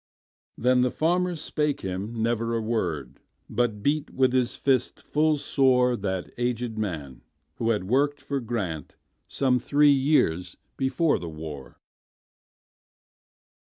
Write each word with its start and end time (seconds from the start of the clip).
Then 0.57 0.81
the 0.81 0.89
farmer 0.89 1.35
spake 1.35 1.81
him 1.81 2.23
never 2.23 2.55
a 2.55 2.59
word, 2.59 3.19
But 3.47 3.83
beat 3.83 4.09
with 4.09 4.33
his 4.33 4.55
fist 4.55 4.99
full 4.99 5.35
soreThat 5.37 6.31
aged 6.39 6.75
man, 6.75 7.21
who 7.57 7.69
had 7.69 7.83
worked 7.83 8.19
for 8.19 8.41
GrantSome 8.41 9.61
three 9.61 9.91
years 9.93 10.57
before 10.75 11.19
the 11.19 11.29
war. 11.29 11.77